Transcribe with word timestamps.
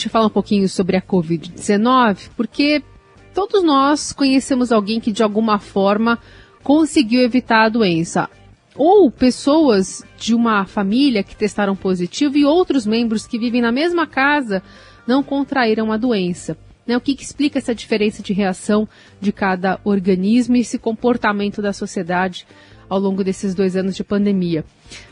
Deixa 0.00 0.08
eu 0.08 0.12
falar 0.12 0.28
um 0.28 0.30
pouquinho 0.30 0.66
sobre 0.66 0.96
a 0.96 1.02
Covid-19, 1.02 2.30
porque 2.34 2.82
todos 3.34 3.62
nós 3.62 4.14
conhecemos 4.14 4.72
alguém 4.72 4.98
que 4.98 5.12
de 5.12 5.22
alguma 5.22 5.58
forma 5.58 6.18
conseguiu 6.62 7.20
evitar 7.20 7.66
a 7.66 7.68
doença. 7.68 8.26
Ou 8.74 9.10
pessoas 9.10 10.02
de 10.16 10.34
uma 10.34 10.64
família 10.64 11.22
que 11.22 11.36
testaram 11.36 11.76
positivo 11.76 12.38
e 12.38 12.46
outros 12.46 12.86
membros 12.86 13.26
que 13.26 13.38
vivem 13.38 13.60
na 13.60 13.70
mesma 13.70 14.06
casa 14.06 14.62
não 15.06 15.22
contraíram 15.22 15.92
a 15.92 15.98
doença. 15.98 16.56
Né? 16.86 16.96
O 16.96 17.00
que, 17.02 17.14
que 17.14 17.22
explica 17.22 17.58
essa 17.58 17.74
diferença 17.74 18.22
de 18.22 18.32
reação 18.32 18.88
de 19.20 19.32
cada 19.32 19.78
organismo 19.84 20.56
e 20.56 20.60
esse 20.60 20.78
comportamento 20.78 21.60
da 21.60 21.74
sociedade 21.74 22.46
ao 22.88 22.98
longo 22.98 23.22
desses 23.22 23.54
dois 23.54 23.76
anos 23.76 23.94
de 23.94 24.02
pandemia? 24.02 24.64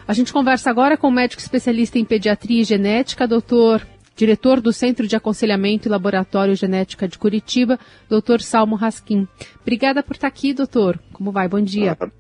A 0.07 0.15
gente 0.15 0.33
conversa 0.33 0.71
agora 0.71 0.97
com 0.97 1.09
o 1.09 1.13
médico 1.13 1.43
especialista 1.43 1.99
em 1.99 2.07
pediatria 2.07 2.63
e 2.63 2.65
genética, 2.65 3.29
doutor 3.29 3.87
diretor 4.19 4.61
do 4.61 4.73
Centro 4.73 5.07
de 5.07 5.15
Aconselhamento 5.15 5.87
e 5.87 5.91
Laboratório 5.91 6.57
Genética 6.57 7.07
de 7.07 7.17
Curitiba, 7.17 7.79
doutor 8.09 8.41
Salmo 8.41 8.75
Raskin. 8.75 9.29
Obrigada 9.63 10.03
por 10.03 10.17
estar 10.17 10.27
aqui, 10.27 10.53
doutor. 10.53 10.99
Como 11.13 11.31
vai? 11.31 11.47
Bom 11.47 11.63
dia. 11.63 11.97
Ah, 12.01 12.11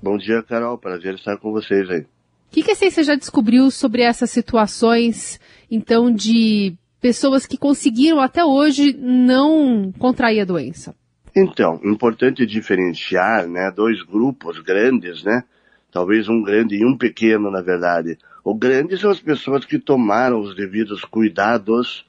bom 0.00 0.16
dia, 0.16 0.40
Carol. 0.44 0.78
Prazer 0.78 1.16
estar 1.16 1.36
com 1.38 1.50
vocês 1.50 1.90
aí. 1.90 2.02
O 2.02 2.06
que, 2.52 2.62
que 2.62 2.70
a 2.70 2.76
ciência 2.76 3.02
já 3.02 3.16
descobriu 3.16 3.72
sobre 3.72 4.02
essas 4.02 4.30
situações, 4.30 5.40
então, 5.68 6.12
de 6.14 6.74
pessoas 7.00 7.44
que 7.44 7.56
conseguiram 7.56 8.20
até 8.20 8.44
hoje 8.44 8.92
não 8.96 9.92
contrair 9.98 10.42
a 10.42 10.44
doença? 10.44 10.94
Então, 11.34 11.80
importante 11.82 12.46
diferenciar, 12.46 13.48
né, 13.48 13.72
dois 13.74 14.00
grupos 14.04 14.60
grandes, 14.60 15.24
né, 15.24 15.42
talvez 15.90 16.28
um 16.28 16.40
grande 16.40 16.76
e 16.76 16.84
um 16.84 16.96
pequeno, 16.96 17.50
na 17.50 17.62
verdade. 17.62 18.16
O 18.44 18.54
grande 18.54 18.98
são 18.98 19.10
as 19.10 19.20
pessoas 19.20 19.64
que 19.64 19.78
tomaram 19.78 20.40
os 20.40 20.56
devidos 20.56 21.04
cuidados 21.04 22.04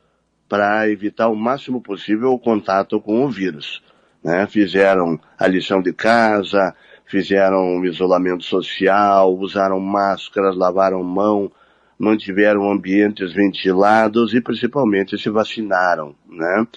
para 0.50 0.90
evitar 0.90 1.30
o 1.30 1.36
máximo 1.36 1.80
possível 1.80 2.32
o 2.32 2.40
contato 2.40 3.00
com 3.00 3.24
o 3.24 3.30
vírus. 3.30 3.84
Né? 4.24 4.48
Fizeram 4.48 5.20
a 5.38 5.48
lição 5.48 5.80
de 5.80 5.94
casa, 5.94 6.76
fizeram 7.06 7.86
isolamento 7.86 8.44
social, 8.44 9.32
usaram 9.36 9.80
máscaras, 9.80 10.56
lavaram 10.56 11.04
mão, 11.04 11.52
mantiveram 12.00 12.72
ambientes 12.72 13.32
ventilados 13.32 14.34
e 14.34 14.42
principalmente 14.42 15.18
se 15.20 15.30
vacinaram. 15.30 16.16
Né? 16.28 16.68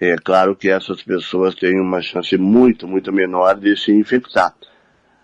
É 0.00 0.16
claro 0.16 0.54
que 0.54 0.68
essas 0.68 1.02
pessoas 1.02 1.56
têm 1.56 1.80
uma 1.80 2.00
chance 2.00 2.36
muito, 2.38 2.86
muito 2.86 3.12
menor 3.12 3.58
de 3.58 3.76
se 3.76 3.92
infectar. 3.92 4.54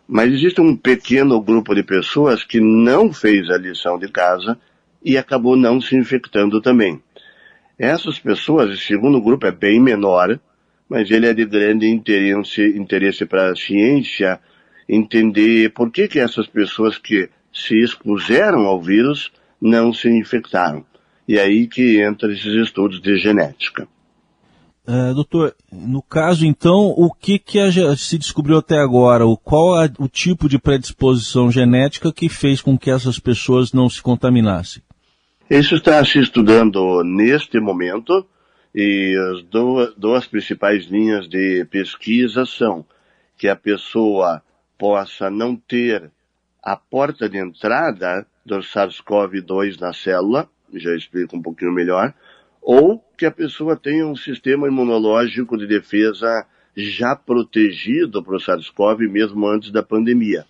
Mas 0.09 0.33
existe 0.33 0.59
um 0.59 0.75
pequeno 0.75 1.39
grupo 1.39 1.75
de 1.75 1.83
pessoas 1.83 2.43
que 2.43 2.61
não 2.61 3.13
fez 3.13 3.51
a 3.51 3.59
lição 3.59 3.99
de 3.99 4.09
casa 4.09 4.59
e 5.05 5.19
acabou 5.19 5.55
não 5.55 5.83
se 5.83 5.95
infectando 5.95 6.63
também. 6.63 7.03
Essas 7.79 8.19
pessoas, 8.19 8.71
esse 8.71 8.87
segundo 8.87 9.21
grupo 9.21 9.47
é 9.47 9.53
bem 9.53 9.79
menor, 9.79 10.41
mas 10.89 11.11
ele 11.11 11.27
é 11.27 11.35
de 11.35 11.45
grande 11.45 11.87
interesse, 11.87 12.63
interesse 12.75 13.27
para 13.27 13.53
a 13.53 13.57
ciência 13.57 14.41
entender 14.89 15.71
por 15.75 15.91
que, 15.91 16.09
que 16.09 16.19
essas 16.19 16.47
pessoas 16.47 16.97
que 16.97 17.29
se 17.53 17.79
expuseram 17.79 18.61
ao 18.61 18.81
vírus 18.81 19.31
não 19.61 19.93
se 19.93 20.09
infectaram. 20.09 20.87
E 21.27 21.39
aí 21.39 21.67
que 21.67 22.01
entra 22.01 22.33
esses 22.33 22.55
estudos 22.55 23.03
de 23.03 23.19
genética. 23.19 23.87
Uh, 24.89 25.13
doutor, 25.15 25.55
no 25.71 26.01
caso 26.01 26.47
então, 26.47 26.95
o 26.97 27.13
que, 27.13 27.39
que 27.39 27.61
a, 27.61 27.95
se 27.95 28.17
descobriu 28.17 28.57
até 28.57 28.79
agora? 28.79 29.27
O, 29.27 29.37
qual 29.37 29.75
a, 29.75 29.85
o 29.99 30.09
tipo 30.09 30.49
de 30.49 30.59
predisposição 30.59 31.53
genética 31.53 32.11
que 32.11 32.27
fez 32.27 32.63
com 32.63 32.79
que 32.79 32.91
essas 32.91 33.19
pessoas 33.19 33.71
não 33.71 33.91
se 33.91 34.01
contaminassem? 34.01 34.83
Isso 35.51 35.75
está 35.75 36.03
se 36.07 36.19
estudando 36.19 37.05
neste 37.05 37.61
momento 37.61 38.27
e 38.75 39.15
as 39.31 39.43
duas, 39.43 39.95
duas 39.95 40.27
principais 40.27 40.87
linhas 40.87 41.29
de 41.29 41.67
pesquisa 41.67 42.47
são 42.47 42.83
que 43.37 43.47
a 43.47 43.57
pessoa 43.57 44.43
possa 44.79 45.29
não 45.29 45.55
ter 45.55 46.11
a 46.63 46.77
porta 46.77 47.29
de 47.29 47.37
entrada 47.37 48.27
do 48.45 48.61
SARS-CoV-2 48.61 49.79
na 49.79 49.93
célula, 49.93 50.49
já 50.73 50.97
explico 50.97 51.37
um 51.37 51.43
pouquinho 51.43 51.73
melhor, 51.73 52.15
ou 52.71 53.03
que 53.17 53.25
a 53.25 53.31
pessoa 53.31 53.75
tenha 53.79 54.07
um 54.07 54.15
sistema 54.15 54.69
imunológico 54.69 55.57
de 55.57 55.67
defesa 55.67 56.47
já 56.77 57.17
protegido 57.17 58.23
para 58.23 58.37
o 58.37 58.39
SARS-CoV 58.39 59.09
mesmo 59.09 59.47
antes 59.47 59.71
da 59.71 59.83
pandemia. 59.83 60.45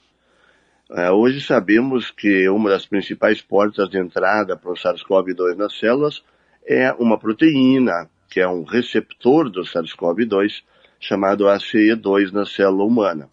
É, 0.90 1.12
hoje 1.12 1.40
sabemos 1.40 2.10
que 2.10 2.48
uma 2.48 2.70
das 2.70 2.84
principais 2.84 3.40
portas 3.40 3.88
de 3.88 4.00
entrada 4.00 4.56
para 4.56 4.72
o 4.72 4.74
SARS-CoV-2 4.74 5.54
nas 5.54 5.78
células 5.78 6.24
é 6.66 6.92
uma 6.94 7.16
proteína, 7.16 8.10
que 8.28 8.40
é 8.40 8.48
um 8.48 8.64
receptor 8.64 9.48
do 9.48 9.62
SARS-CoV-2, 9.62 10.64
chamado 10.98 11.44
ACE2 11.44 12.32
na 12.32 12.44
célula 12.44 12.82
humana. 12.82 13.30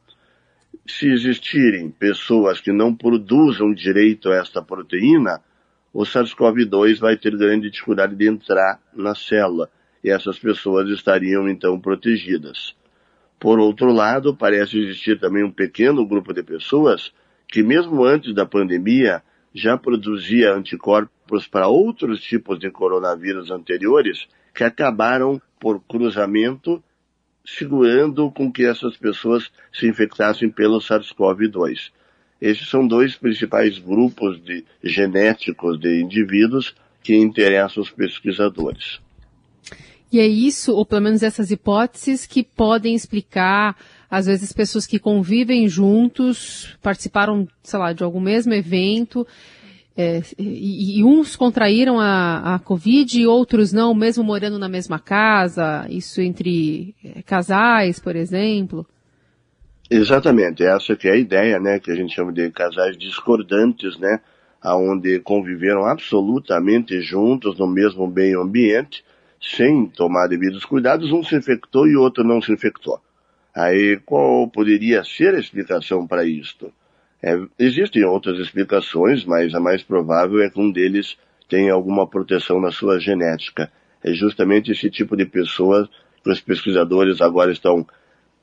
Se 0.85 1.07
existirem 1.07 1.89
pessoas 1.89 2.61
que 2.61 2.71
não 2.71 2.93
produzam 2.93 3.73
direito 3.73 4.29
a 4.29 4.35
esta 4.35 4.61
proteína, 4.61 5.41
o 5.95 6.03
SARS-CoV-2 6.03 6.99
vai 6.99 7.15
ter 7.15 7.37
grande 7.37 7.69
dificuldade 7.69 8.17
de 8.17 8.27
entrar 8.27 8.81
na 8.93 9.15
célula 9.15 9.71
e 10.03 10.09
essas 10.09 10.37
pessoas 10.37 10.89
estariam 10.89 11.47
então 11.47 11.79
protegidas. 11.79 12.75
Por 13.39 13.59
outro 13.59 13.93
lado, 13.93 14.35
parece 14.35 14.77
existir 14.77 15.17
também 15.17 15.41
um 15.41 15.51
pequeno 15.51 16.05
grupo 16.05 16.33
de 16.33 16.43
pessoas 16.43 17.13
que 17.47 17.63
mesmo 17.63 18.03
antes 18.03 18.35
da 18.35 18.45
pandemia 18.45 19.23
já 19.53 19.77
produzia 19.77 20.53
anticorpos 20.53 21.47
para 21.47 21.69
outros 21.69 22.19
tipos 22.19 22.59
de 22.59 22.69
coronavírus 22.69 23.49
anteriores 23.49 24.27
que 24.53 24.65
acabaram 24.65 25.41
por 25.57 25.79
cruzamento 25.79 26.83
segurando 27.45 28.29
com 28.31 28.51
que 28.51 28.65
essas 28.65 28.97
pessoas 28.97 29.49
se 29.71 29.87
infectassem 29.87 30.49
pelo 30.49 30.79
SARS-CoV-2. 30.79 31.93
Esses 32.41 32.69
são 32.69 32.87
dois 32.87 33.15
principais 33.15 33.79
grupos 33.79 34.41
de 34.43 34.63
genéticos 34.83 35.79
de 35.79 36.01
indivíduos 36.01 36.75
que 37.01 37.15
interessam 37.15 37.81
os 37.81 37.89
pesquisadores. 37.89 38.99
E 40.11 40.19
é 40.19 40.27
isso, 40.27 40.73
ou 40.73 40.85
pelo 40.85 41.01
menos 41.01 41.23
essas 41.23 41.51
hipóteses, 41.51 42.25
que 42.25 42.43
podem 42.43 42.95
explicar, 42.95 43.75
às 44.09 44.25
vezes, 44.27 44.53
pessoas 44.53 44.85
que 44.85 44.99
convivem 44.99 45.67
juntos, 45.67 46.77
participaram, 46.81 47.47
sei 47.63 47.79
lá, 47.79 47.91
de 47.91 48.03
algum 48.03 48.19
mesmo 48.19 48.53
evento, 48.53 49.25
é, 49.97 50.21
e, 50.37 50.99
e, 50.99 51.03
uns 51.03 51.37
contraíram 51.37 51.99
a, 51.99 52.55
a 52.55 52.59
Covid 52.59 53.17
e 53.17 53.25
outros 53.25 53.71
não, 53.71 53.93
mesmo 53.93 54.23
morando 54.25 54.59
na 54.59 54.67
mesma 54.67 54.99
casa, 54.99 55.85
isso 55.89 56.19
entre 56.21 56.93
é, 57.03 57.21
casais, 57.21 57.97
por 57.97 58.15
exemplo. 58.15 58.85
Exatamente, 59.89 60.63
essa 60.63 60.95
que 60.95 61.07
é 61.07 61.11
a 61.11 61.15
ideia, 61.15 61.59
né, 61.59 61.79
que 61.79 61.91
a 61.91 61.95
gente 61.95 62.13
chama 62.13 62.33
de 62.33 62.49
casais 62.49 62.97
discordantes, 62.97 63.97
né, 63.99 64.19
aonde 64.59 65.19
conviveram 65.19 65.85
absolutamente 65.85 66.99
juntos 67.01 67.57
no 67.59 67.67
mesmo 67.67 68.07
meio 68.07 68.41
ambiente, 68.41 69.05
sem 69.39 69.85
tomar 69.85 70.27
devidos 70.27 70.65
cuidados, 70.65 71.11
um 71.11 71.23
se 71.23 71.35
infectou 71.35 71.87
e 71.87 71.95
o 71.95 72.01
outro 72.01 72.23
não 72.23 72.41
se 72.41 72.51
infectou. 72.51 72.99
Aí, 73.53 73.99
qual 74.05 74.49
poderia 74.49 75.03
ser 75.03 75.35
a 75.35 75.39
explicação 75.39 76.07
para 76.07 76.25
isto? 76.25 76.73
É, 77.21 77.39
existem 77.59 78.03
outras 78.03 78.39
explicações, 78.39 79.23
mas 79.23 79.53
a 79.53 79.59
mais 79.59 79.83
provável 79.83 80.41
é 80.41 80.49
que 80.49 80.59
um 80.59 80.71
deles 80.71 81.15
tenha 81.47 81.73
alguma 81.73 82.07
proteção 82.07 82.59
na 82.59 82.71
sua 82.71 82.99
genética. 82.99 83.71
É 84.03 84.11
justamente 84.13 84.71
esse 84.71 84.89
tipo 84.89 85.15
de 85.15 85.25
pessoas 85.25 85.87
que 86.23 86.29
os 86.29 86.41
pesquisadores 86.41 87.21
agora 87.21 87.51
estão 87.51 87.85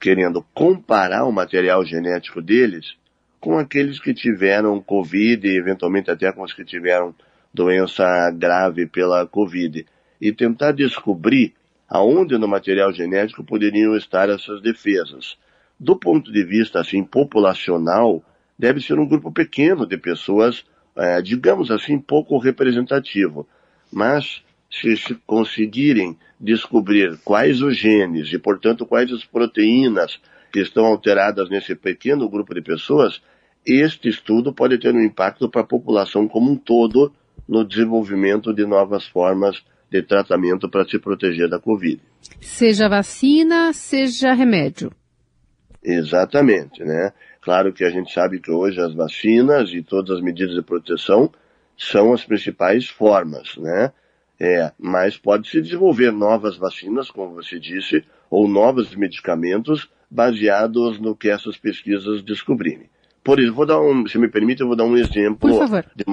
querendo 0.03 0.45
comparar 0.53 1.25
o 1.25 1.31
material 1.31 1.85
genético 1.87 2.43
deles 2.43 2.97
com 3.39 3.57
aqueles 3.57 4.01
que 4.01 4.13
tiveram 4.13 4.81
Covid 4.81 5.47
e 5.47 5.57
eventualmente 5.57 6.11
até 6.11 6.33
com 6.33 6.43
os 6.43 6.53
que 6.53 6.65
tiveram 6.65 7.15
doença 7.55 8.05
grave 8.33 8.85
pela 8.85 9.25
Covid 9.29 9.87
e 10.21 10.33
tentar 10.33 10.73
descobrir 10.73 11.55
aonde 11.89 12.37
no 12.37 12.49
material 12.49 12.93
genético 12.93 13.45
poderiam 13.45 13.97
estar 13.97 14.29
essas 14.29 14.61
defesas. 14.61 15.39
Do 15.79 15.95
ponto 15.95 16.33
de 16.33 16.43
vista 16.43 16.81
assim 16.81 17.05
populacional, 17.05 18.25
deve 18.59 18.81
ser 18.81 18.99
um 18.99 19.07
grupo 19.07 19.31
pequeno 19.31 19.87
de 19.87 19.97
pessoas, 19.97 20.65
é, 20.97 21.23
digamos 21.23 21.71
assim, 21.71 21.97
pouco 21.97 22.39
representativo. 22.39 23.47
Mas 23.93 24.43
se 24.73 25.15
conseguirem 25.27 26.17
descobrir 26.41 27.19
quais 27.23 27.61
os 27.61 27.77
genes 27.77 28.33
e, 28.33 28.39
portanto, 28.39 28.87
quais 28.87 29.13
as 29.13 29.25
proteínas 29.25 30.19
que 30.51 30.61
estão 30.61 30.87
alteradas 30.87 31.51
nesse 31.51 31.75
pequeno 31.75 32.29
grupo 32.29 32.55
de 32.55 32.63
pessoas, 32.63 33.21
este 33.67 34.09
estudo 34.09 34.53
pode 34.53 34.79
ter 34.79 34.95
um 34.95 35.03
impacto 35.03 35.49
para 35.49 35.61
a 35.61 35.67
população 35.67 36.27
como 36.27 36.51
um 36.51 36.57
todo 36.57 37.13
no 37.47 37.65
desenvolvimento 37.65 38.53
de 38.53 38.65
novas 38.67 39.07
formas 39.07 39.63
de 39.91 40.03
tratamento 40.03 40.71
para 40.71 40.89
se 40.89 40.99
proteger 40.99 41.49
da 41.49 41.59
Covid. 41.59 42.01
Seja 42.41 42.89
vacina, 42.89 43.73
seja 43.75 44.33
remédio. 44.33 44.91
Exatamente, 45.85 46.83
né? 46.83 47.13
Claro 47.43 47.73
que 47.73 47.85
a 47.85 47.91
gente 47.91 48.13
sabe 48.13 48.41
que 48.41 48.51
hoje 48.51 48.81
as 48.81 48.95
vacinas 48.95 49.71
e 49.71 49.83
todas 49.83 50.17
as 50.17 50.23
medidas 50.23 50.55
de 50.55 50.63
proteção 50.63 51.31
são 51.77 52.13
as 52.13 52.25
principais 52.25 52.89
formas, 52.89 53.57
né? 53.57 53.93
É, 54.45 54.73
mas 54.77 55.17
pode 55.17 55.49
se 55.49 55.63
desenvolver 55.63 56.11
novas 56.11 56.57
vacinas, 56.57 57.09
como 57.09 57.33
você 57.33 57.61
disse, 57.61 58.05
ou 58.29 58.49
novos 58.49 58.93
medicamentos 58.97 59.89
baseados 60.11 60.99
no 60.99 61.15
que 61.15 61.29
essas 61.29 61.57
pesquisas 61.57 62.25
descobrirem. 62.25 62.91
Por 63.23 63.39
isso, 63.39 63.55
vou 63.55 63.65
dar 63.65 63.81
um, 63.81 64.05
se 64.05 64.19
me 64.19 64.27
permite, 64.27 64.61
eu 64.61 64.67
vou 64.67 64.75
dar 64.75 64.83
um 64.83 64.97
exemplo 64.97 65.49
de, 65.95 66.05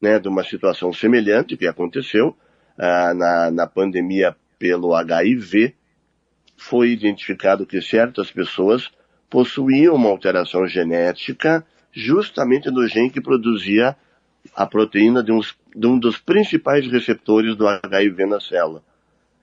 né, 0.00 0.18
de 0.18 0.28
uma 0.28 0.42
situação 0.42 0.94
semelhante 0.94 1.58
que 1.58 1.66
aconteceu 1.66 2.34
ah, 2.78 3.12
na, 3.12 3.50
na 3.50 3.66
pandemia 3.66 4.34
pelo 4.58 4.94
HIV. 4.94 5.74
Foi 6.56 6.88
identificado 6.88 7.66
que 7.66 7.82
certas 7.82 8.30
pessoas 8.30 8.90
possuíam 9.28 9.94
uma 9.94 10.08
alteração 10.08 10.66
genética 10.66 11.62
justamente 11.92 12.70
no 12.70 12.88
gene 12.88 13.10
que 13.10 13.20
produzia 13.20 13.94
a 14.56 14.66
proteína 14.66 15.22
de, 15.22 15.32
uns, 15.32 15.54
de 15.74 15.86
um 15.86 15.98
dos 15.98 16.18
principais 16.18 16.86
receptores 16.90 17.56
do 17.56 17.66
HIV 17.66 18.26
na 18.26 18.40
célula. 18.40 18.82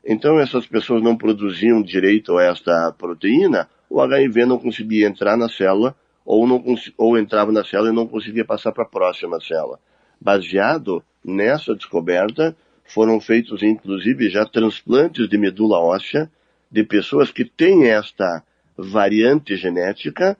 Então 0.05 0.39
essas 0.39 0.65
pessoas 0.65 1.01
não 1.01 1.15
produziam 1.15 1.81
direito 1.81 2.37
a 2.37 2.43
esta 2.43 2.91
proteína, 2.97 3.69
o 3.89 4.01
HIV 4.01 4.45
não 4.45 4.57
conseguia 4.57 5.07
entrar 5.07 5.37
na 5.37 5.49
célula 5.49 5.95
ou, 6.25 6.47
não, 6.47 6.63
ou 6.97 7.17
entrava 7.17 7.51
na 7.51 7.63
célula 7.63 7.89
e 7.89 7.95
não 7.95 8.07
conseguia 8.07 8.45
passar 8.45 8.71
para 8.71 8.83
a 8.83 8.87
próxima 8.87 9.39
célula. 9.41 9.79
Baseado 10.19 11.03
nessa 11.23 11.75
descoberta, 11.75 12.55
foram 12.85 13.19
feitos 13.19 13.61
inclusive 13.61 14.29
já 14.29 14.45
transplantes 14.45 15.27
de 15.27 15.37
medula 15.37 15.79
óssea 15.79 16.29
de 16.71 16.83
pessoas 16.83 17.31
que 17.31 17.45
têm 17.45 17.89
esta 17.89 18.43
variante 18.77 19.55
genética 19.55 20.37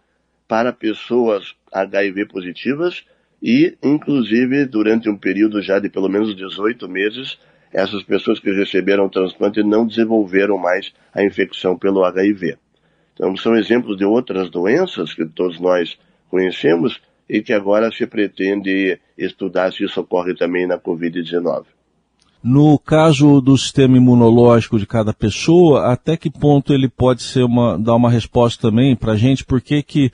para 0.47 0.73
pessoas 0.73 1.55
HIV 1.71 2.25
positivas 2.27 3.05
e, 3.41 3.75
inclusive, 3.81 4.65
durante 4.65 5.09
um 5.09 5.17
período 5.17 5.61
já 5.61 5.79
de 5.79 5.89
pelo 5.89 6.07
menos 6.07 6.35
18 6.35 6.87
meses, 6.87 7.39
essas 7.73 8.03
pessoas 8.03 8.39
que 8.39 8.51
receberam 8.51 9.05
o 9.05 9.09
transplante 9.09 9.63
não 9.63 9.87
desenvolveram 9.87 10.57
mais 10.57 10.93
a 11.13 11.23
infecção 11.23 11.77
pelo 11.77 12.03
HIV. 12.03 12.57
Então, 13.13 13.35
são 13.35 13.55
exemplos 13.55 13.97
de 13.97 14.05
outras 14.05 14.49
doenças 14.49 15.13
que 15.13 15.25
todos 15.25 15.59
nós 15.59 15.97
conhecemos 16.29 16.99
e 17.29 17.41
que 17.41 17.53
agora 17.53 17.91
se 17.91 18.05
pretende 18.05 18.99
estudar 19.17 19.71
se 19.71 19.85
isso 19.85 20.01
ocorre 20.01 20.35
também 20.35 20.67
na 20.67 20.77
Covid-19. 20.77 21.63
No 22.43 22.77
caso 22.79 23.39
do 23.39 23.55
sistema 23.57 23.97
imunológico 23.97 24.79
de 24.79 24.87
cada 24.87 25.13
pessoa, 25.13 25.91
até 25.91 26.17
que 26.17 26.29
ponto 26.29 26.73
ele 26.73 26.89
pode 26.89 27.21
ser 27.21 27.43
uma, 27.43 27.77
dar 27.77 27.95
uma 27.95 28.09
resposta 28.09 28.69
também 28.69 28.95
para 28.95 29.13
a 29.13 29.15
gente? 29.15 29.45
Por 29.45 29.61
que, 29.61 29.83
que 29.83 30.11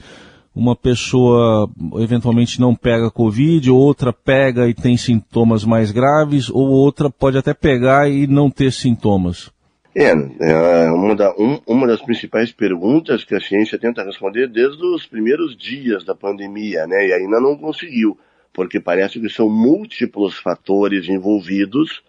uma 0.58 0.76
pessoa 0.76 1.70
eventualmente 2.00 2.60
não 2.60 2.76
pega 2.76 3.12
Covid, 3.12 3.70
outra 3.70 4.12
pega 4.12 4.68
e 4.68 4.74
tem 4.74 4.98
sintomas 4.98 5.64
mais 5.64 5.92
graves, 5.92 6.50
ou 6.50 6.68
outra 6.68 7.12
pode 7.12 7.38
até 7.38 7.54
pegar 7.54 8.10
e 8.10 8.26
não 8.26 8.50
ter 8.50 8.72
sintomas? 8.72 9.52
É, 9.96 10.10
é 10.10 10.92
uma, 10.92 11.16
da, 11.16 11.32
um, 11.38 11.60
uma 11.68 11.86
das 11.86 12.02
principais 12.02 12.52
perguntas 12.52 13.24
que 13.24 13.36
a 13.36 13.40
ciência 13.40 13.78
tenta 13.78 14.04
responder 14.04 14.48
desde 14.48 14.84
os 14.84 15.06
primeiros 15.06 15.56
dias 15.56 16.04
da 16.04 16.16
pandemia, 16.16 16.88
né? 16.88 17.08
E 17.08 17.14
ainda 17.14 17.40
não 17.40 17.56
conseguiu, 17.56 18.18
porque 18.52 18.80
parece 18.80 19.20
que 19.20 19.30
são 19.30 19.48
múltiplos 19.50 20.38
fatores 20.40 21.08
envolvidos 21.08 22.02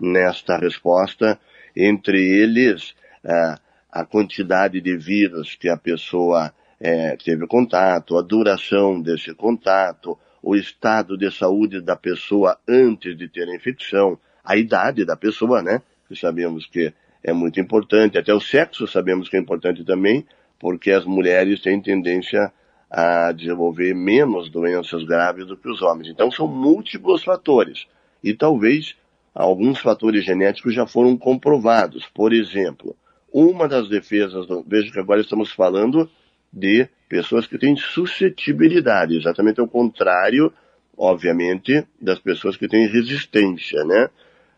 nesta 0.00 0.56
resposta, 0.56 1.38
entre 1.76 2.20
eles 2.20 2.94
a, 3.24 3.58
a 3.92 4.04
quantidade 4.04 4.80
de 4.80 4.96
vírus 4.96 5.54
que 5.54 5.68
a 5.68 5.76
pessoa 5.76 6.52
é, 6.84 7.16
teve 7.16 7.46
contato, 7.46 8.18
a 8.18 8.22
duração 8.22 9.00
desse 9.00 9.32
contato, 9.34 10.18
o 10.42 10.56
estado 10.56 11.16
de 11.16 11.30
saúde 11.30 11.80
da 11.80 11.94
pessoa 11.94 12.58
antes 12.68 13.16
de 13.16 13.28
ter 13.28 13.48
a 13.48 13.54
infecção, 13.54 14.18
a 14.44 14.56
idade 14.56 15.04
da 15.04 15.14
pessoa, 15.16 15.62
né? 15.62 15.80
Que 16.08 16.16
sabemos 16.18 16.66
que 16.66 16.92
é 17.22 17.32
muito 17.32 17.60
importante, 17.60 18.18
até 18.18 18.34
o 18.34 18.40
sexo 18.40 18.88
sabemos 18.88 19.28
que 19.28 19.36
é 19.36 19.38
importante 19.38 19.84
também, 19.84 20.26
porque 20.58 20.90
as 20.90 21.04
mulheres 21.04 21.60
têm 21.60 21.80
tendência 21.80 22.52
a 22.90 23.30
desenvolver 23.30 23.94
menos 23.94 24.50
doenças 24.50 25.04
graves 25.04 25.46
do 25.46 25.56
que 25.56 25.68
os 25.68 25.80
homens. 25.82 26.08
Então 26.08 26.32
são 26.32 26.48
múltiplos 26.48 27.22
fatores. 27.22 27.86
E 28.24 28.34
talvez 28.34 28.96
alguns 29.32 29.78
fatores 29.78 30.24
genéticos 30.24 30.74
já 30.74 30.84
foram 30.84 31.16
comprovados. 31.16 32.10
Por 32.12 32.32
exemplo, 32.32 32.96
uma 33.32 33.68
das 33.68 33.88
defesas, 33.88 34.48
do, 34.48 34.64
veja 34.66 34.90
que 34.90 34.98
agora 34.98 35.20
estamos 35.20 35.52
falando 35.52 36.10
de 36.52 36.88
pessoas 37.08 37.46
que 37.46 37.58
têm 37.58 37.76
suscetibilidade, 37.76 39.16
exatamente 39.16 39.60
ao 39.60 39.68
contrário, 39.68 40.52
obviamente, 40.96 41.86
das 42.00 42.18
pessoas 42.18 42.56
que 42.56 42.68
têm 42.68 42.86
resistência, 42.86 43.84
né? 43.84 44.08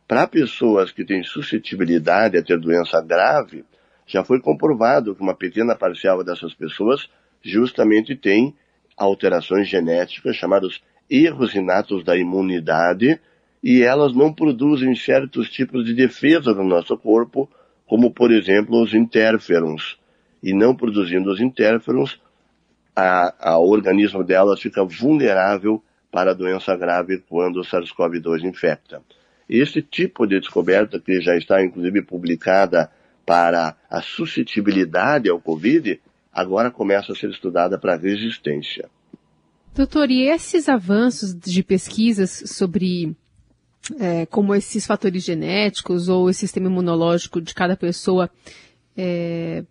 Para 0.06 0.26
pessoas 0.26 0.91
que 0.91 1.05
têm 1.05 1.23
suscetibilidade 1.23 2.37
a 2.37 2.43
ter 2.43 2.58
doença 2.58 3.00
grave, 3.00 3.64
já 4.06 4.25
foi 4.25 4.41
comprovado 4.41 5.14
que 5.14 5.23
uma 5.23 5.35
pequena 5.35 5.75
parcela 5.75 6.25
dessas 6.25 6.52
pessoas 6.52 7.08
justamente 7.43 8.14
tem 8.14 8.55
alterações 8.96 9.69
genéticas 9.69 10.37
chamadas 10.37 10.82
erros 11.08 11.55
inatos 11.55 12.05
da 12.05 12.17
imunidade 12.17 13.19
e 13.62 13.82
elas 13.82 14.14
não 14.14 14.32
produzem 14.32 14.94
certos 14.94 15.49
tipos 15.49 15.85
de 15.85 15.94
defesa 15.94 16.52
no 16.52 16.64
nosso 16.64 16.96
corpo, 16.99 17.49
como 17.87 18.12
por 18.12 18.31
exemplo 18.31 18.82
os 18.82 18.93
interferons 18.94 19.99
e 20.44 20.52
não 20.52 20.76
produzindo 20.76 21.32
os 21.32 21.41
interferons, 21.41 22.20
a, 22.94 23.52
a, 23.52 23.58
organismo 23.58 24.23
delas 24.23 24.61
fica 24.61 24.85
vulnerável 24.85 25.82
para 26.12 26.32
a 26.32 26.35
doença 26.35 26.76
grave 26.76 27.25
quando 27.26 27.61
o 27.61 27.64
SARS-CoV-2 27.64 28.44
infecta. 28.44 29.00
Esse 29.49 29.81
tipo 29.81 30.26
de 30.26 30.38
descoberta, 30.38 31.00
que 31.00 31.19
já 31.23 31.35
está 31.35 31.64
inclusive 31.64 32.02
publicada 32.02 32.91
para 33.25 33.75
a 33.88 34.02
suscetibilidade 34.02 35.31
ao 35.31 35.41
Covid, 35.41 35.99
agora 36.31 36.70
começa 36.70 37.12
a 37.12 37.17
ser 37.17 37.31
estudada 37.31 37.79
para 37.79 37.96
resistência. 37.96 38.91
Doutor, 39.75 40.11
e 40.11 40.29
esses 40.29 40.69
avanços 40.69 41.35
de 41.35 41.62
pesquisas 41.62 42.43
sobre 42.46 43.17
é, 43.99 44.26
como 44.26 44.55
esses 44.55 44.87
fatores 44.87 45.25
genéticos 45.25 46.11
ou 46.11 46.26
o 46.26 46.35
sistema 46.35 46.67
imunológico 46.67 47.41
de 47.41 47.55
cada 47.55 47.76
pessoa 47.76 48.31
é, 48.96 49.64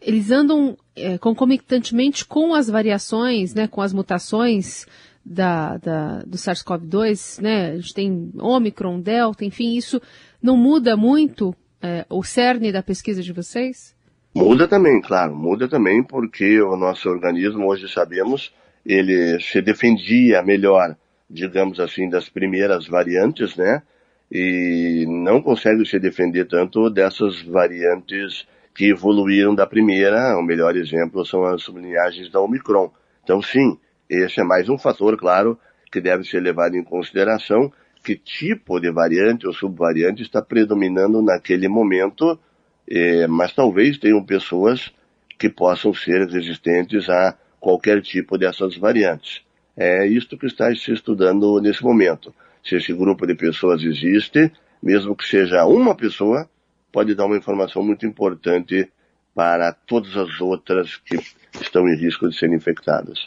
eles 0.00 0.30
andam 0.30 0.76
é, 0.96 1.18
concomitantemente 1.18 2.24
com 2.24 2.54
as 2.54 2.68
variações, 2.68 3.54
né, 3.54 3.66
com 3.66 3.80
as 3.80 3.92
mutações 3.92 4.86
da, 5.24 5.76
da 5.76 6.18
do 6.20 6.36
SARS-CoV-2, 6.36 7.42
né? 7.42 7.72
A 7.72 7.76
gente 7.76 7.94
tem 7.94 8.32
Omicron, 8.38 9.00
Delta, 9.00 9.44
enfim, 9.44 9.76
isso 9.76 10.00
não 10.42 10.56
muda 10.56 10.96
muito 10.96 11.54
é, 11.82 12.04
o 12.08 12.22
cerne 12.22 12.72
da 12.72 12.82
pesquisa 12.82 13.22
de 13.22 13.32
vocês? 13.32 13.94
Muda 14.34 14.68
também, 14.68 15.00
claro, 15.00 15.34
muda 15.34 15.68
também 15.68 16.02
porque 16.02 16.60
o 16.62 16.76
nosso 16.76 17.08
organismo, 17.08 17.66
hoje 17.66 17.88
sabemos, 17.88 18.52
ele 18.86 19.40
se 19.40 19.60
defendia 19.60 20.42
melhor, 20.42 20.96
digamos 21.28 21.80
assim, 21.80 22.08
das 22.08 22.28
primeiras 22.28 22.86
variantes, 22.86 23.56
né? 23.56 23.82
E 24.30 25.04
não 25.08 25.42
consegue 25.42 25.84
se 25.84 25.98
defender 25.98 26.46
tanto 26.46 26.88
dessas 26.88 27.42
variantes 27.42 28.46
que 28.80 28.88
evoluíram 28.88 29.54
da 29.54 29.66
primeira. 29.66 30.38
O 30.38 30.42
melhor 30.42 30.74
exemplo 30.74 31.22
são 31.26 31.44
as 31.44 31.62
sublinhagens 31.62 32.30
da 32.30 32.40
Omicron. 32.40 32.90
Então, 33.22 33.42
sim, 33.42 33.76
esse 34.08 34.40
é 34.40 34.42
mais 34.42 34.70
um 34.70 34.78
fator, 34.78 35.18
claro, 35.18 35.58
que 35.92 36.00
deve 36.00 36.24
ser 36.24 36.40
levado 36.40 36.74
em 36.76 36.82
consideração 36.82 37.70
que 38.02 38.16
tipo 38.16 38.80
de 38.80 38.90
variante 38.90 39.46
ou 39.46 39.52
subvariante 39.52 40.22
está 40.22 40.40
predominando 40.40 41.20
naquele 41.20 41.68
momento, 41.68 42.40
eh, 42.88 43.26
mas 43.26 43.52
talvez 43.52 43.98
tenham 43.98 44.24
pessoas 44.24 44.90
que 45.38 45.50
possam 45.50 45.92
ser 45.92 46.26
resistentes 46.26 47.10
a 47.10 47.36
qualquer 47.60 48.00
tipo 48.00 48.38
dessas 48.38 48.78
variantes. 48.78 49.42
É 49.76 50.06
isto 50.06 50.38
que 50.38 50.46
está 50.46 50.74
se 50.74 50.90
estudando 50.90 51.60
nesse 51.60 51.82
momento. 51.82 52.34
Se 52.64 52.76
esse 52.76 52.94
grupo 52.94 53.26
de 53.26 53.34
pessoas 53.34 53.82
existe, 53.82 54.50
mesmo 54.82 55.14
que 55.14 55.26
seja 55.26 55.66
uma 55.66 55.94
pessoa, 55.94 56.48
pode 56.92 57.14
dar 57.14 57.26
uma 57.26 57.36
informação 57.36 57.82
muito 57.82 58.06
importante 58.06 58.88
para 59.34 59.72
todas 59.72 60.16
as 60.16 60.40
outras 60.40 60.96
que 60.96 61.18
estão 61.60 61.88
em 61.88 61.96
risco 61.96 62.28
de 62.28 62.36
serem 62.36 62.56
infectadas. 62.56 63.18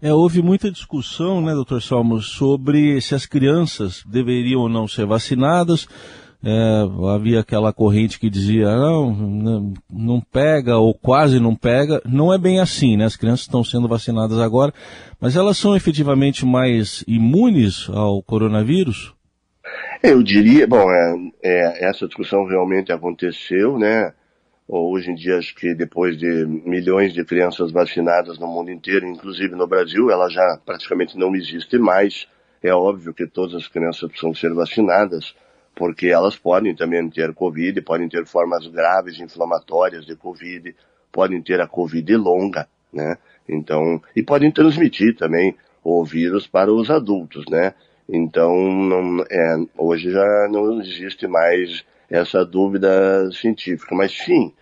É, 0.00 0.12
houve 0.12 0.42
muita 0.42 0.70
discussão, 0.70 1.40
né, 1.40 1.54
doutor 1.54 1.80
Salmo, 1.80 2.20
sobre 2.20 3.00
se 3.00 3.14
as 3.14 3.24
crianças 3.24 4.02
deveriam 4.06 4.60
ou 4.60 4.68
não 4.68 4.86
ser 4.86 5.06
vacinadas. 5.06 5.88
É, 6.46 6.82
havia 7.14 7.40
aquela 7.40 7.72
corrente 7.72 8.20
que 8.20 8.28
dizia, 8.28 8.66
não, 8.76 9.72
não 9.90 10.20
pega 10.20 10.76
ou 10.76 10.92
quase 10.92 11.40
não 11.40 11.56
pega. 11.56 12.02
Não 12.04 12.34
é 12.34 12.36
bem 12.36 12.60
assim, 12.60 12.98
né? 12.98 13.06
As 13.06 13.16
crianças 13.16 13.46
estão 13.46 13.64
sendo 13.64 13.88
vacinadas 13.88 14.38
agora, 14.38 14.74
mas 15.18 15.36
elas 15.36 15.56
são 15.56 15.74
efetivamente 15.74 16.44
mais 16.44 17.02
imunes 17.08 17.88
ao 17.88 18.22
coronavírus? 18.22 19.14
Eu 20.06 20.22
diria, 20.22 20.66
bom, 20.66 20.90
é, 20.90 21.16
é, 21.42 21.88
essa 21.88 22.06
discussão 22.06 22.44
realmente 22.44 22.92
aconteceu, 22.92 23.78
né? 23.78 24.12
Hoje 24.68 25.10
em 25.10 25.14
dia, 25.14 25.38
acho 25.38 25.54
que 25.54 25.74
depois 25.74 26.18
de 26.18 26.44
milhões 26.44 27.14
de 27.14 27.24
crianças 27.24 27.72
vacinadas 27.72 28.38
no 28.38 28.46
mundo 28.46 28.70
inteiro, 28.70 29.06
inclusive 29.06 29.54
no 29.56 29.66
Brasil, 29.66 30.10
ela 30.10 30.28
já 30.28 30.60
praticamente 30.62 31.16
não 31.16 31.34
existe 31.34 31.78
mais. 31.78 32.28
É 32.62 32.70
óbvio 32.70 33.14
que 33.14 33.26
todas 33.26 33.54
as 33.54 33.66
crianças 33.66 34.06
precisam 34.10 34.34
ser 34.34 34.52
vacinadas 34.52 35.34
porque 35.74 36.08
elas 36.08 36.36
podem 36.36 36.74
também 36.74 37.08
ter 37.08 37.32
Covid, 37.32 37.80
podem 37.80 38.06
ter 38.06 38.26
formas 38.26 38.66
graves 38.66 39.18
inflamatórias 39.18 40.04
de 40.04 40.14
Covid, 40.14 40.76
podem 41.10 41.40
ter 41.40 41.62
a 41.62 41.66
Covid 41.66 42.14
longa, 42.14 42.68
né? 42.92 43.16
Então, 43.48 44.02
e 44.14 44.22
podem 44.22 44.50
transmitir 44.52 45.16
também 45.16 45.56
o 45.82 46.04
vírus 46.04 46.46
para 46.46 46.70
os 46.70 46.90
adultos, 46.90 47.46
né? 47.48 47.72
Então, 48.08 48.54
não, 48.54 49.24
é, 49.30 49.56
hoje 49.76 50.10
já 50.10 50.48
não 50.50 50.80
existe 50.80 51.26
mais 51.26 51.84
essa 52.10 52.44
dúvida 52.44 53.30
científica, 53.32 53.94
mas 53.94 54.12
sim, 54.12 54.52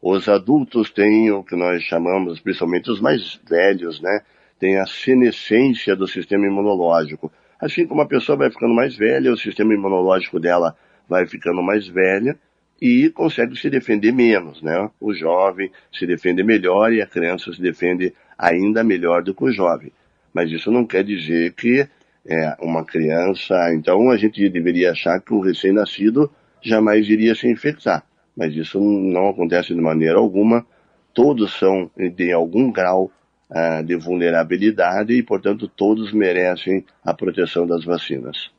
os 0.00 0.28
adultos 0.28 0.90
têm 0.90 1.30
o 1.30 1.42
que 1.42 1.56
nós 1.56 1.82
chamamos, 1.84 2.40
principalmente 2.40 2.90
os 2.90 3.00
mais 3.00 3.40
velhos, 3.48 4.00
né? 4.00 4.20
Tem 4.58 4.78
a 4.78 4.86
senescência 4.86 5.96
do 5.96 6.06
sistema 6.06 6.46
imunológico. 6.46 7.32
Assim 7.58 7.86
como 7.86 8.02
a 8.02 8.06
pessoa 8.06 8.36
vai 8.36 8.50
ficando 8.50 8.74
mais 8.74 8.96
velha, 8.96 9.32
o 9.32 9.38
sistema 9.38 9.72
imunológico 9.72 10.38
dela 10.38 10.76
vai 11.08 11.26
ficando 11.26 11.62
mais 11.62 11.86
velha 11.86 12.36
e 12.80 13.10
consegue 13.10 13.56
se 13.56 13.70
defender 13.70 14.12
menos, 14.12 14.60
né? 14.60 14.90
O 15.00 15.14
jovem 15.14 15.70
se 15.92 16.04
defende 16.04 16.42
melhor 16.42 16.92
e 16.92 17.00
a 17.00 17.06
criança 17.06 17.52
se 17.52 17.62
defende 17.62 18.12
ainda 18.36 18.82
melhor 18.82 19.22
do 19.22 19.34
que 19.34 19.44
o 19.44 19.52
jovem. 19.52 19.92
Mas 20.34 20.50
isso 20.50 20.70
não 20.70 20.84
quer 20.84 21.04
dizer 21.04 21.52
que 21.52 21.86
é, 22.26 22.56
uma 22.60 22.84
criança, 22.84 23.72
então 23.74 24.10
a 24.10 24.16
gente 24.16 24.48
deveria 24.48 24.92
achar 24.92 25.20
que 25.20 25.34
o 25.34 25.40
recém-nascido 25.40 26.30
jamais 26.62 27.08
iria 27.08 27.34
se 27.34 27.48
infectar. 27.48 28.04
Mas 28.36 28.54
isso 28.54 28.80
não 28.80 29.28
acontece 29.28 29.74
de 29.74 29.80
maneira 29.80 30.18
alguma. 30.18 30.64
Todos 31.12 31.58
são 31.58 31.90
de 31.96 32.32
algum 32.32 32.70
grau 32.70 33.10
uh, 33.50 33.84
de 33.84 33.96
vulnerabilidade 33.96 35.12
e, 35.12 35.22
portanto, 35.22 35.68
todos 35.68 36.12
merecem 36.12 36.84
a 37.04 37.12
proteção 37.12 37.66
das 37.66 37.84
vacinas. 37.84 38.50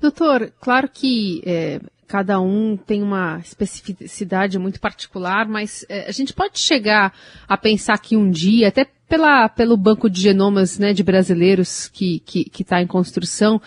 Doutor, 0.00 0.52
claro 0.60 0.88
que 0.92 1.40
é, 1.46 1.80
cada 2.06 2.40
um 2.40 2.76
tem 2.76 3.02
uma 3.02 3.38
especificidade 3.38 4.58
muito 4.58 4.80
particular, 4.80 5.48
mas 5.48 5.86
é, 5.88 6.06
a 6.06 6.12
gente 6.12 6.34
pode 6.34 6.58
chegar 6.58 7.14
a 7.48 7.56
pensar 7.56 7.96
que 7.98 8.16
um 8.16 8.30
dia, 8.30 8.68
até 8.68 8.86
pela, 9.14 9.48
pelo 9.48 9.76
banco 9.76 10.10
de 10.10 10.20
genomas 10.20 10.76
né, 10.76 10.92
de 10.92 11.04
brasileiros 11.04 11.86
que 11.86 12.16
está 12.16 12.24
que, 12.26 12.44
que 12.50 12.64
tá 12.64 12.82
em 12.82 12.86
construção, 12.86 13.62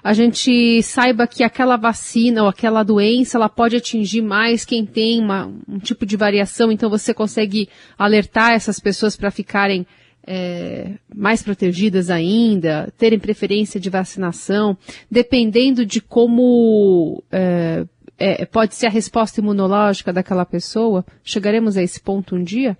a 0.00 0.12
gente 0.12 0.80
saiba 0.80 1.26
que 1.26 1.42
aquela 1.42 1.76
vacina 1.76 2.44
ou 2.44 2.48
aquela 2.48 2.84
doença 2.84 3.36
ela 3.36 3.48
pode 3.48 3.74
atingir 3.74 4.22
mais 4.22 4.64
quem 4.64 4.86
tem 4.86 5.18
uma, 5.18 5.52
um 5.68 5.80
tipo 5.80 6.06
de 6.06 6.16
variação, 6.16 6.70
então 6.70 6.88
você 6.88 7.12
consegue 7.12 7.68
alertar 7.98 8.52
essas 8.52 8.78
pessoas 8.78 9.16
para 9.16 9.32
ficarem 9.32 9.84
é, 10.24 10.92
mais 11.12 11.42
protegidas 11.42 12.08
ainda, 12.08 12.92
terem 12.96 13.18
preferência 13.18 13.80
de 13.80 13.90
vacinação, 13.90 14.78
dependendo 15.10 15.84
de 15.84 16.00
como 16.00 17.20
é, 17.32 17.84
é, 18.16 18.46
pode 18.46 18.76
ser 18.76 18.86
a 18.86 18.90
resposta 18.90 19.40
imunológica 19.40 20.12
daquela 20.12 20.44
pessoa? 20.44 21.04
Chegaremos 21.24 21.76
a 21.76 21.82
esse 21.82 22.00
ponto 22.00 22.36
um 22.36 22.44
dia? 22.44 22.76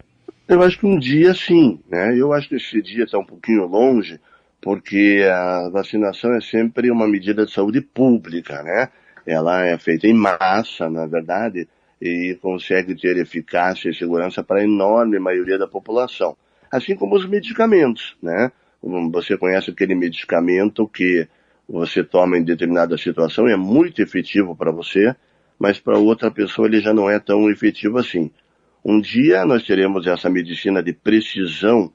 Eu 0.48 0.62
acho 0.62 0.78
que 0.78 0.86
um 0.86 0.98
dia 0.98 1.34
sim, 1.34 1.80
né? 1.88 2.18
Eu 2.18 2.32
acho 2.32 2.48
que 2.48 2.56
esse 2.56 2.82
dia 2.82 3.04
está 3.04 3.18
um 3.18 3.24
pouquinho 3.24 3.66
longe, 3.66 4.20
porque 4.60 5.24
a 5.30 5.68
vacinação 5.70 6.34
é 6.34 6.40
sempre 6.40 6.90
uma 6.90 7.06
medida 7.08 7.46
de 7.46 7.52
saúde 7.52 7.80
pública, 7.80 8.62
né? 8.62 8.88
Ela 9.24 9.64
é 9.64 9.78
feita 9.78 10.06
em 10.06 10.12
massa, 10.12 10.90
na 10.90 11.06
verdade, 11.06 11.68
e 12.00 12.36
consegue 12.42 12.94
ter 12.94 13.16
eficácia 13.16 13.88
e 13.88 13.94
segurança 13.94 14.42
para 14.42 14.60
a 14.60 14.64
enorme 14.64 15.18
maioria 15.18 15.56
da 15.56 15.68
população. 15.68 16.36
Assim 16.70 16.96
como 16.96 17.14
os 17.14 17.26
medicamentos, 17.26 18.16
né? 18.20 18.50
Você 19.12 19.36
conhece 19.36 19.70
aquele 19.70 19.94
medicamento 19.94 20.88
que 20.88 21.28
você 21.68 22.02
toma 22.02 22.36
em 22.36 22.42
determinada 22.42 22.98
situação 22.98 23.48
e 23.48 23.52
é 23.52 23.56
muito 23.56 24.02
efetivo 24.02 24.56
para 24.56 24.72
você, 24.72 25.14
mas 25.56 25.78
para 25.78 25.96
outra 25.96 26.30
pessoa 26.30 26.66
ele 26.66 26.80
já 26.80 26.92
não 26.92 27.08
é 27.08 27.20
tão 27.20 27.48
efetivo 27.48 27.98
assim. 27.98 28.30
Um 28.84 29.00
dia 29.00 29.44
nós 29.44 29.64
teremos 29.64 30.08
essa 30.08 30.28
medicina 30.28 30.82
de 30.82 30.92
precisão 30.92 31.92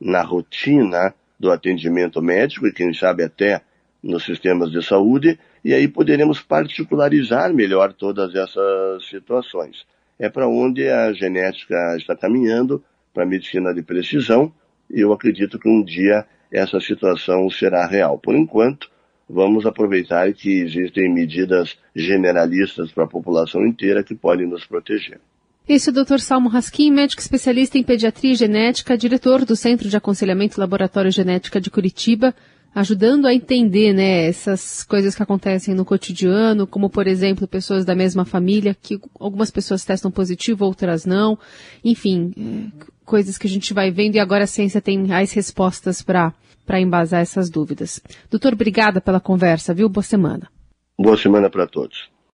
na 0.00 0.22
rotina 0.22 1.14
do 1.38 1.50
atendimento 1.50 2.22
médico 2.22 2.66
e 2.66 2.72
quem 2.72 2.94
sabe 2.94 3.22
até 3.22 3.60
nos 4.02 4.24
sistemas 4.24 4.70
de 4.70 4.82
saúde, 4.82 5.38
e 5.62 5.74
aí 5.74 5.86
poderemos 5.86 6.40
particularizar 6.40 7.52
melhor 7.52 7.92
todas 7.92 8.34
essas 8.34 9.06
situações. 9.08 9.84
É 10.18 10.28
para 10.28 10.48
onde 10.48 10.88
a 10.88 11.12
genética 11.12 11.76
está 11.96 12.16
caminhando, 12.16 12.82
para 13.12 13.24
a 13.24 13.26
medicina 13.26 13.72
de 13.74 13.82
precisão, 13.82 14.52
e 14.90 15.00
eu 15.00 15.12
acredito 15.12 15.58
que 15.58 15.68
um 15.68 15.84
dia 15.84 16.26
essa 16.50 16.80
situação 16.80 17.48
será 17.50 17.86
real. 17.86 18.18
Por 18.18 18.34
enquanto, 18.34 18.90
vamos 19.28 19.66
aproveitar 19.66 20.32
que 20.32 20.60
existem 20.60 21.12
medidas 21.12 21.78
generalistas 21.94 22.90
para 22.90 23.04
a 23.04 23.08
população 23.08 23.66
inteira 23.66 24.02
que 24.02 24.14
podem 24.14 24.46
nos 24.46 24.64
proteger. 24.64 25.20
Esse 25.68 25.90
é 25.90 25.92
o 25.92 26.04
Dr. 26.04 26.18
Salmo 26.18 26.48
Raskin, 26.48 26.90
médico 26.90 27.22
especialista 27.22 27.78
em 27.78 27.84
pediatria 27.84 28.32
e 28.32 28.34
genética, 28.34 28.98
diretor 28.98 29.44
do 29.44 29.54
Centro 29.54 29.88
de 29.88 29.96
Aconselhamento 29.96 30.60
Laboratório 30.60 31.10
Genética 31.10 31.60
de 31.60 31.70
Curitiba, 31.70 32.34
ajudando 32.74 33.26
a 33.26 33.34
entender 33.34 33.92
né, 33.92 34.26
essas 34.26 34.82
coisas 34.82 35.14
que 35.14 35.22
acontecem 35.22 35.74
no 35.74 35.84
cotidiano, 35.84 36.66
como, 36.66 36.90
por 36.90 37.06
exemplo, 37.06 37.46
pessoas 37.46 37.84
da 37.84 37.94
mesma 37.94 38.24
família, 38.24 38.76
que 38.80 39.00
algumas 39.20 39.50
pessoas 39.50 39.84
testam 39.84 40.10
positivo, 40.10 40.64
outras 40.64 41.06
não. 41.06 41.38
Enfim, 41.84 42.72
coisas 43.04 43.38
que 43.38 43.46
a 43.46 43.50
gente 43.50 43.72
vai 43.72 43.90
vendo 43.90 44.16
e 44.16 44.18
agora 44.20 44.44
a 44.44 44.48
ciência 44.48 44.80
tem 44.80 44.98
mais 45.06 45.32
respostas 45.32 46.02
para 46.02 46.34
embasar 46.80 47.20
essas 47.20 47.48
dúvidas. 47.48 48.00
Doutor, 48.28 48.54
obrigada 48.54 49.00
pela 49.00 49.20
conversa, 49.20 49.72
viu? 49.72 49.88
Boa 49.88 50.02
semana. 50.02 50.50
Boa 50.98 51.16
semana 51.16 51.48
para 51.48 51.68
todos. 51.68 52.10